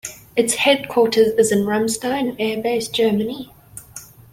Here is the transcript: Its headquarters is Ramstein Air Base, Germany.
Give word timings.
Its 0.35 0.55
headquarters 0.55 1.27
is 1.37 1.51
Ramstein 1.53 2.35
Air 2.39 2.59
Base, 2.59 2.87
Germany. 2.87 3.51